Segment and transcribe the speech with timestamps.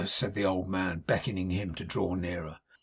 [0.03, 2.57] said the old man, beckoning him to draw nearer.